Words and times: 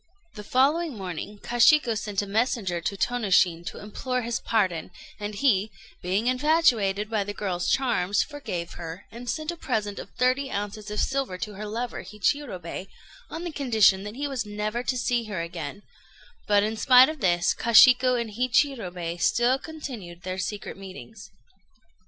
The 0.33 0.43
following 0.43 0.97
morning 0.97 1.37
Kashiku 1.43 1.95
sent 1.95 2.23
a 2.23 2.25
messenger 2.25 2.81
to 2.81 2.97
Tônoshin 2.97 3.63
to 3.67 3.77
implore 3.79 4.23
his 4.23 4.39
pardon; 4.39 4.89
and 5.19 5.35
he, 5.35 5.69
being 6.01 6.25
infatuated 6.25 7.07
by 7.07 7.23
the 7.23 7.35
girl's 7.35 7.69
charms, 7.69 8.23
forgave 8.23 8.71
her, 8.77 9.05
and 9.11 9.29
sent 9.29 9.51
a 9.51 9.55
present 9.55 9.99
of 9.99 10.09
thirty 10.17 10.49
ounces 10.49 10.89
of 10.89 10.99
silver 10.99 11.37
to 11.37 11.53
her 11.53 11.67
lover, 11.67 12.01
Hichirobei, 12.03 12.87
on 13.29 13.43
the 13.43 13.51
condition 13.51 14.01
that 14.05 14.15
he 14.15 14.27
was 14.27 14.43
never 14.43 14.81
to 14.81 14.97
see 14.97 15.25
her 15.25 15.39
again; 15.41 15.83
but, 16.47 16.63
in 16.63 16.77
spite 16.77 17.07
of 17.07 17.19
this, 17.19 17.53
Kashiku 17.53 18.15
and 18.19 18.31
Hichirobei 18.31 19.17
still 19.21 19.59
continued 19.59 20.23
their 20.23 20.39
secret 20.39 20.77
meetings. 20.77 21.29